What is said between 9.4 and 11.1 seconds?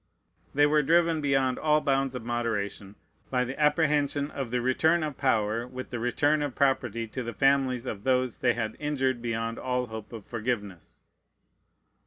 all hope of forgiveness.